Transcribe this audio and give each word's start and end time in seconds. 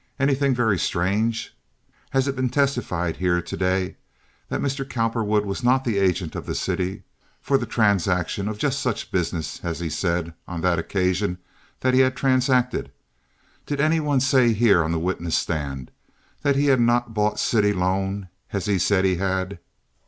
Anything 0.19 0.55
very 0.55 0.79
strange? 0.79 1.55
Has 2.09 2.27
it 2.27 2.35
been 2.35 2.49
testified 2.49 3.17
here 3.17 3.39
to 3.39 3.55
day 3.55 3.97
that 4.49 4.59
Mr. 4.59 4.83
Cowperwood 4.83 5.45
was 5.45 5.63
not 5.63 5.83
the 5.83 5.99
agent 5.99 6.33
of 6.33 6.47
the 6.47 6.55
city 6.55 7.03
for 7.39 7.55
the 7.55 7.67
transaction 7.67 8.47
of 8.49 8.57
just 8.57 8.79
such 8.81 9.11
business 9.11 9.63
as 9.63 9.79
he 9.79 9.91
said 9.91 10.33
on 10.47 10.61
that 10.61 10.79
occasion 10.79 11.37
that 11.81 11.93
he 11.93 11.99
had 11.99 12.15
transacted? 12.15 12.91
Did 13.67 13.79
any 13.79 13.99
one 13.99 14.21
say 14.21 14.53
here 14.53 14.83
on 14.83 14.91
the 14.91 14.97
witness 14.97 15.37
stand 15.37 15.91
that 16.41 16.55
he 16.55 16.65
had 16.65 16.81
not 16.81 17.13
bought 17.13 17.37
city 17.39 17.71
loan 17.71 18.27
as 18.53 18.65
he 18.65 18.79
said 18.79 19.05
he 19.05 19.17
had? 19.17 19.59